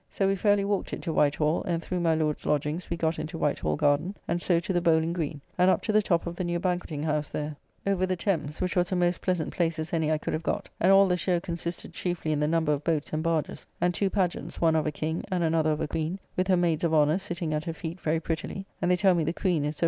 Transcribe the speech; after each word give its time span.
So 0.09 0.27
we 0.27 0.35
fairly 0.35 0.65
walked 0.65 0.93
it 0.93 1.03
to 1.03 1.13
White 1.13 1.35
Hall, 1.35 1.61
and 1.65 1.79
through 1.83 1.99
my 1.99 2.15
Lord's 2.15 2.47
lodgings 2.47 2.89
we 2.89 2.97
got 2.97 3.19
into 3.19 3.37
White 3.37 3.59
Hall 3.59 3.75
garden, 3.75 4.15
and 4.27 4.41
so 4.41 4.59
to 4.59 4.73
the 4.73 4.81
Bowling 4.81 5.13
green, 5.13 5.41
and 5.59 5.69
up 5.69 5.83
to 5.83 5.91
the 5.91 6.01
top 6.01 6.25
of 6.25 6.35
the 6.35 6.43
new 6.43 6.57
Banqueting 6.59 7.03
House 7.03 7.29
there, 7.29 7.55
over 7.85 8.07
the 8.07 8.15
Thames, 8.15 8.59
which 8.61 8.75
was 8.75 8.91
a 8.91 8.95
most 8.95 9.21
pleasant 9.21 9.53
place 9.53 9.77
as 9.77 9.93
any 9.93 10.11
I 10.11 10.17
could 10.17 10.33
have 10.33 10.41
got; 10.41 10.67
and 10.79 10.91
all 10.91 11.05
the 11.07 11.17
show 11.17 11.39
consisted 11.39 11.93
chiefly 11.93 12.31
in 12.31 12.39
the 12.39 12.47
number 12.47 12.73
of 12.73 12.83
boats 12.83 13.13
and 13.13 13.21
barges; 13.21 13.67
and 13.79 13.93
two 13.93 14.09
pageants, 14.09 14.59
one 14.59 14.75
of 14.75 14.87
a 14.87 14.91
King, 14.91 15.23
and 15.29 15.43
another 15.43 15.69
of 15.69 15.81
a 15.81 15.87
Queen, 15.87 16.17
with 16.35 16.47
her 16.47 16.57
Maydes 16.57 16.83
of 16.83 16.95
Honour 16.95 17.19
sitting 17.19 17.53
at 17.53 17.65
her 17.65 17.73
feet 17.73 18.01
very 18.01 18.19
prettily; 18.19 18.65
and 18.81 18.89
they 18.89 18.95
tell 18.95 19.13
me 19.13 19.23
the 19.23 19.33
Queen 19.33 19.63
is 19.63 19.77
Sir. 19.77 19.79